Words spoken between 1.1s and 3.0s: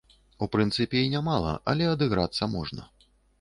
нямала, але адыграцца можна.